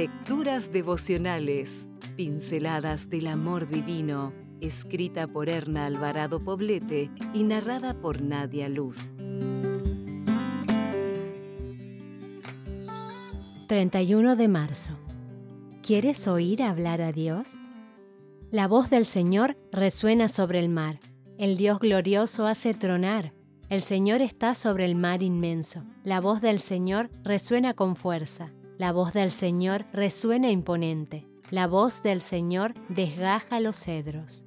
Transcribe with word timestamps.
Lecturas 0.00 0.72
devocionales, 0.72 1.90
pinceladas 2.16 3.10
del 3.10 3.26
amor 3.26 3.68
divino, 3.68 4.32
escrita 4.62 5.26
por 5.26 5.50
Erna 5.50 5.84
Alvarado 5.84 6.42
Poblete 6.42 7.10
y 7.34 7.42
narrada 7.42 7.92
por 7.92 8.22
Nadia 8.22 8.70
Luz. 8.70 9.10
31 13.66 14.36
de 14.36 14.48
marzo. 14.48 14.98
¿Quieres 15.82 16.26
oír 16.26 16.62
hablar 16.62 17.02
a 17.02 17.12
Dios? 17.12 17.58
La 18.50 18.68
voz 18.68 18.88
del 18.88 19.04
Señor 19.04 19.58
resuena 19.70 20.30
sobre 20.30 20.60
el 20.60 20.70
mar. 20.70 20.98
El 21.36 21.58
Dios 21.58 21.78
glorioso 21.78 22.46
hace 22.46 22.72
tronar. 22.72 23.34
El 23.68 23.82
Señor 23.82 24.22
está 24.22 24.54
sobre 24.54 24.86
el 24.86 24.94
mar 24.94 25.22
inmenso. 25.22 25.84
La 26.04 26.22
voz 26.22 26.40
del 26.40 26.58
Señor 26.58 27.10
resuena 27.22 27.74
con 27.74 27.96
fuerza. 27.96 28.50
La 28.80 28.92
voz 28.92 29.12
del 29.12 29.30
Señor 29.30 29.84
resuena 29.92 30.50
imponente. 30.50 31.26
La 31.50 31.66
voz 31.66 32.02
del 32.02 32.22
Señor 32.22 32.72
desgaja 32.88 33.60
los 33.60 33.76
cedros. 33.76 34.46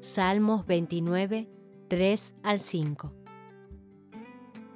Salmos 0.00 0.66
29, 0.66 1.48
3 1.86 2.34
al 2.42 2.58
5. 2.58 3.12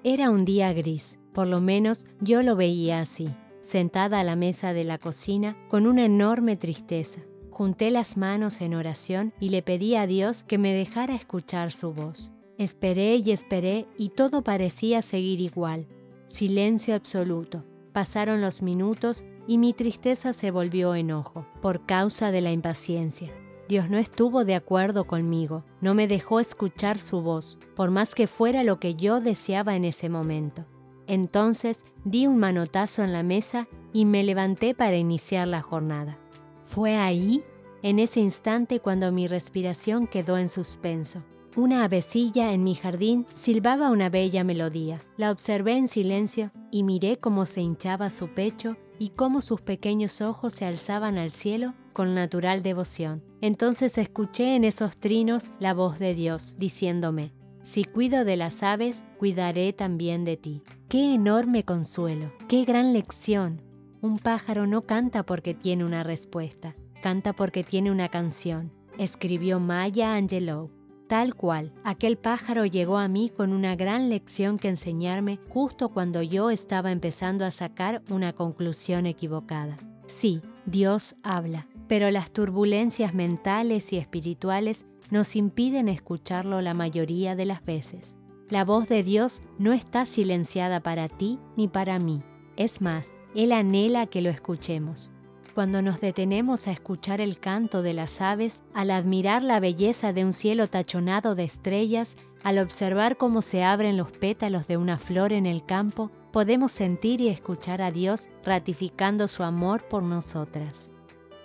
Era 0.04 0.30
un 0.30 0.44
día 0.44 0.72
gris, 0.72 1.18
por 1.32 1.48
lo 1.48 1.60
menos 1.60 2.06
yo 2.20 2.44
lo 2.44 2.54
veía 2.54 3.00
así, 3.00 3.28
sentada 3.62 4.20
a 4.20 4.24
la 4.24 4.36
mesa 4.36 4.72
de 4.72 4.84
la 4.84 4.98
cocina 4.98 5.56
con 5.68 5.88
una 5.88 6.04
enorme 6.04 6.56
tristeza. 6.56 7.22
Junté 7.50 7.90
las 7.90 8.16
manos 8.16 8.60
en 8.60 8.74
oración 8.76 9.32
y 9.40 9.48
le 9.48 9.62
pedí 9.62 9.96
a 9.96 10.06
Dios 10.06 10.44
que 10.44 10.58
me 10.58 10.72
dejara 10.72 11.16
escuchar 11.16 11.72
su 11.72 11.92
voz. 11.92 12.32
Esperé 12.58 13.16
y 13.16 13.32
esperé 13.32 13.88
y 13.98 14.10
todo 14.10 14.42
parecía 14.44 15.02
seguir 15.02 15.40
igual. 15.40 15.88
Silencio 16.28 16.94
absoluto. 16.94 17.64
Pasaron 17.96 18.42
los 18.42 18.60
minutos 18.60 19.24
y 19.46 19.56
mi 19.56 19.72
tristeza 19.72 20.34
se 20.34 20.50
volvió 20.50 20.94
enojo 20.94 21.46
por 21.62 21.86
causa 21.86 22.30
de 22.30 22.42
la 22.42 22.52
impaciencia. 22.52 23.32
Dios 23.70 23.88
no 23.88 23.96
estuvo 23.96 24.44
de 24.44 24.54
acuerdo 24.54 25.04
conmigo, 25.04 25.64
no 25.80 25.94
me 25.94 26.06
dejó 26.06 26.38
escuchar 26.38 26.98
su 26.98 27.22
voz, 27.22 27.56
por 27.74 27.90
más 27.90 28.14
que 28.14 28.26
fuera 28.26 28.64
lo 28.64 28.78
que 28.80 28.96
yo 28.96 29.20
deseaba 29.20 29.76
en 29.76 29.86
ese 29.86 30.10
momento. 30.10 30.66
Entonces 31.06 31.86
di 32.04 32.26
un 32.26 32.36
manotazo 32.36 33.02
en 33.02 33.14
la 33.14 33.22
mesa 33.22 33.66
y 33.94 34.04
me 34.04 34.22
levanté 34.24 34.74
para 34.74 34.98
iniciar 34.98 35.48
la 35.48 35.62
jornada. 35.62 36.18
Fue 36.64 36.96
ahí, 36.98 37.44
en 37.80 37.98
ese 37.98 38.20
instante, 38.20 38.78
cuando 38.78 39.10
mi 39.10 39.26
respiración 39.26 40.06
quedó 40.06 40.36
en 40.36 40.48
suspenso. 40.48 41.22
Una 41.56 41.84
avecilla 41.84 42.52
en 42.52 42.64
mi 42.64 42.74
jardín 42.74 43.26
silbaba 43.32 43.90
una 43.90 44.10
bella 44.10 44.44
melodía. 44.44 45.00
La 45.16 45.30
observé 45.30 45.78
en 45.78 45.88
silencio 45.88 46.52
y 46.70 46.82
miré 46.82 47.16
cómo 47.16 47.46
se 47.46 47.62
hinchaba 47.62 48.10
su 48.10 48.28
pecho 48.28 48.76
y 48.98 49.08
cómo 49.10 49.40
sus 49.40 49.62
pequeños 49.62 50.20
ojos 50.20 50.52
se 50.52 50.66
alzaban 50.66 51.16
al 51.16 51.30
cielo 51.30 51.72
con 51.94 52.14
natural 52.14 52.62
devoción. 52.62 53.24
Entonces 53.40 53.96
escuché 53.96 54.54
en 54.54 54.64
esos 54.64 54.98
trinos 54.98 55.50
la 55.58 55.72
voz 55.72 55.98
de 55.98 56.12
Dios 56.12 56.56
diciéndome, 56.58 57.32
si 57.62 57.84
cuido 57.84 58.26
de 58.26 58.36
las 58.36 58.62
aves, 58.62 59.06
cuidaré 59.18 59.72
también 59.72 60.26
de 60.26 60.36
ti. 60.36 60.62
Qué 60.90 61.14
enorme 61.14 61.64
consuelo, 61.64 62.32
qué 62.48 62.64
gran 62.64 62.92
lección. 62.92 63.62
Un 64.02 64.18
pájaro 64.18 64.66
no 64.66 64.82
canta 64.82 65.24
porque 65.24 65.54
tiene 65.54 65.86
una 65.86 66.02
respuesta, 66.02 66.76
canta 67.02 67.32
porque 67.32 67.64
tiene 67.64 67.90
una 67.90 68.10
canción, 68.10 68.72
escribió 68.98 69.58
Maya 69.58 70.16
Angelou. 70.16 70.75
Tal 71.08 71.36
cual, 71.36 71.72
aquel 71.84 72.18
pájaro 72.18 72.66
llegó 72.66 72.98
a 72.98 73.06
mí 73.06 73.30
con 73.30 73.52
una 73.52 73.76
gran 73.76 74.08
lección 74.08 74.58
que 74.58 74.68
enseñarme 74.68 75.38
justo 75.48 75.90
cuando 75.90 76.20
yo 76.20 76.50
estaba 76.50 76.90
empezando 76.90 77.44
a 77.44 77.52
sacar 77.52 78.02
una 78.10 78.32
conclusión 78.32 79.06
equivocada. 79.06 79.76
Sí, 80.06 80.42
Dios 80.66 81.14
habla, 81.22 81.68
pero 81.86 82.10
las 82.10 82.32
turbulencias 82.32 83.14
mentales 83.14 83.92
y 83.92 83.98
espirituales 83.98 84.84
nos 85.10 85.36
impiden 85.36 85.88
escucharlo 85.88 86.60
la 86.60 86.74
mayoría 86.74 87.36
de 87.36 87.46
las 87.46 87.64
veces. 87.64 88.16
La 88.48 88.64
voz 88.64 88.88
de 88.88 89.04
Dios 89.04 89.42
no 89.58 89.72
está 89.72 90.06
silenciada 90.06 90.80
para 90.80 91.08
ti 91.08 91.38
ni 91.56 91.68
para 91.68 92.00
mí. 92.00 92.22
Es 92.56 92.80
más, 92.80 93.12
Él 93.34 93.52
anhela 93.52 94.06
que 94.06 94.22
lo 94.22 94.30
escuchemos 94.30 95.12
cuando 95.56 95.80
nos 95.80 96.02
detenemos 96.02 96.68
a 96.68 96.72
escuchar 96.72 97.22
el 97.22 97.38
canto 97.38 97.80
de 97.80 97.94
las 97.94 98.20
aves, 98.20 98.62
al 98.74 98.90
admirar 98.90 99.42
la 99.42 99.58
belleza 99.58 100.12
de 100.12 100.22
un 100.22 100.34
cielo 100.34 100.68
tachonado 100.68 101.34
de 101.34 101.44
estrellas, 101.44 102.18
al 102.44 102.58
observar 102.58 103.16
cómo 103.16 103.40
se 103.40 103.64
abren 103.64 103.96
los 103.96 104.12
pétalos 104.12 104.66
de 104.66 104.76
una 104.76 104.98
flor 104.98 105.32
en 105.32 105.46
el 105.46 105.64
campo, 105.64 106.10
podemos 106.30 106.72
sentir 106.72 107.22
y 107.22 107.28
escuchar 107.28 107.80
a 107.80 107.90
Dios 107.90 108.28
ratificando 108.44 109.28
su 109.28 109.44
amor 109.44 109.88
por 109.88 110.02
nosotras. 110.02 110.90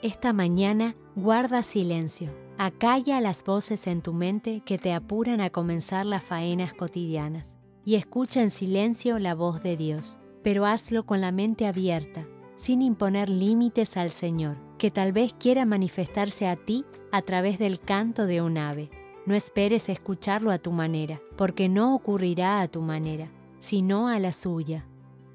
Esta 0.01 0.33
mañana 0.33 0.93
guarda 1.15 1.63
silencio, 1.63 2.35
acalla 2.57 3.21
las 3.21 3.45
voces 3.45 3.87
en 3.87 4.01
tu 4.01 4.11
mente 4.11 4.61
que 4.65 4.77
te 4.77 4.91
apuran 4.91 5.39
a 5.39 5.51
comenzar 5.51 6.05
las 6.05 6.21
faenas 6.21 6.73
cotidianas. 6.73 7.55
Y 7.85 7.95
escucha 7.95 8.41
en 8.41 8.49
silencio 8.49 9.19
la 9.19 9.35
voz 9.35 9.63
de 9.63 9.77
Dios, 9.77 10.17
pero 10.43 10.65
hazlo 10.65 11.05
con 11.05 11.21
la 11.21 11.31
mente 11.31 11.65
abierta, 11.65 12.27
sin 12.61 12.83
imponer 12.83 13.27
límites 13.27 13.97
al 13.97 14.11
Señor, 14.11 14.55
que 14.77 14.91
tal 14.91 15.13
vez 15.13 15.33
quiera 15.33 15.65
manifestarse 15.65 16.47
a 16.47 16.55
ti 16.55 16.85
a 17.11 17.23
través 17.23 17.57
del 17.57 17.79
canto 17.79 18.27
de 18.27 18.39
un 18.43 18.59
ave. 18.59 18.91
No 19.25 19.33
esperes 19.33 19.89
escucharlo 19.89 20.51
a 20.51 20.59
tu 20.59 20.71
manera, 20.71 21.19
porque 21.37 21.69
no 21.69 21.95
ocurrirá 21.95 22.61
a 22.61 22.67
tu 22.67 22.83
manera, 22.83 23.31
sino 23.57 24.09
a 24.09 24.19
la 24.19 24.31
suya. 24.31 24.85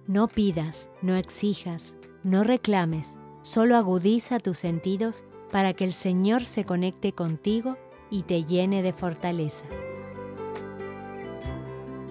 No 0.07 0.29
pidas, 0.29 0.89
no 1.03 1.17
exijas, 1.17 1.97
no 2.23 2.45
reclames, 2.45 3.19
solo 3.43 3.77
agudiza 3.77 4.39
tus 4.39 4.59
sentidos 4.59 5.25
para 5.51 5.73
que 5.75 5.83
el 5.83 5.95
Señor 5.95 6.45
se 6.45 6.63
conecte 6.63 7.11
contigo 7.11 7.77
y 8.09 8.23
te 8.23 8.45
llene 8.45 8.85
de 8.85 8.93
fortaleza. 8.93 9.67